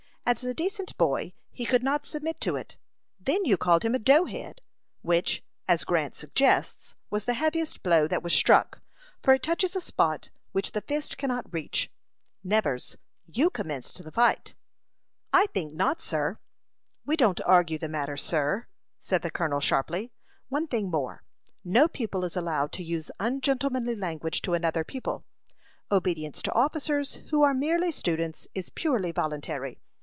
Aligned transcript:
As 0.23 0.43
a 0.45 0.53
decent 0.53 0.97
boy, 0.97 1.33
he 1.49 1.65
could 1.65 1.83
not 1.83 2.05
submit 2.05 2.39
to 2.41 2.55
it. 2.55 2.77
Then 3.19 3.43
you 3.43 3.57
called 3.57 3.83
him 3.83 3.93
a 3.93 3.99
dough 3.99 4.23
head; 4.25 4.61
which, 5.01 5.43
as 5.67 5.83
Grant 5.83 6.15
suggests, 6.15 6.95
was 7.09 7.25
the 7.25 7.33
heaviest 7.33 7.83
blow 7.83 8.07
that 8.07 8.23
was 8.23 8.31
struck, 8.33 8.81
for 9.21 9.33
it 9.33 9.43
touches 9.43 9.75
a 9.75 9.81
spot 9.81 10.29
which 10.53 10.71
the 10.71 10.79
fist 10.79 11.17
cannot 11.17 11.51
reach. 11.51 11.91
Nevers, 12.45 12.95
you 13.25 13.49
commenced 13.49 14.01
the 14.01 14.11
fight." 14.11 14.55
"I 15.33 15.47
think 15.47 15.73
not, 15.73 16.01
sir." 16.01 16.37
"We 17.05 17.17
don't 17.17 17.41
argue 17.45 17.79
the 17.79 17.89
matter, 17.89 18.15
sir," 18.15 18.67
said 18.99 19.23
the 19.23 19.31
colonel, 19.31 19.59
sharply. 19.59 20.13
"One 20.47 20.67
thing 20.67 20.89
more: 20.89 21.23
no 21.65 21.89
pupil 21.89 22.23
is 22.23 22.37
allowed 22.37 22.71
to 22.73 22.83
use 22.83 23.11
ungentlemanly 23.19 23.97
language 23.97 24.41
to 24.43 24.53
another 24.53 24.85
pupil. 24.85 25.25
Obedience 25.91 26.41
to 26.43 26.53
officers 26.53 27.15
who 27.31 27.41
are 27.43 27.53
merely 27.55 27.91
students 27.91 28.47
is 28.55 28.69
purely 28.69 29.11
voluntary. 29.11 29.81